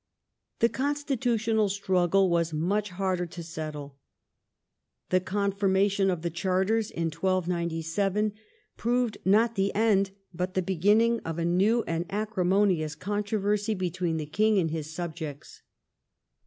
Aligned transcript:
The 0.61 0.69
constitutional 0.69 1.69
struggle 1.69 2.27
was 2.31 2.53
much 2.53 2.89
harder 2.89 3.27
to 3.27 3.43
settle. 3.43 3.99
The 5.11 5.19
Confirmation 5.19 6.09
of 6.09 6.23
the 6.23 6.31
Charters 6.31 6.89
in 6.89 7.11
1297 7.11 8.33
proved 8.77 9.19
not 9.23 9.53
the 9.53 9.71
end, 9.75 10.09
but 10.33 10.55
the 10.55 10.63
beginning 10.63 11.19
of 11.19 11.37
a 11.37 11.45
new 11.45 11.83
and 11.85 12.05
acrimonious 12.09 12.95
controversy 12.95 13.75
between 13.75 14.17
the 14.17 14.25
king 14.25 14.57
and 14.57 14.71
his 14.71 14.91
subjects. 14.91 15.61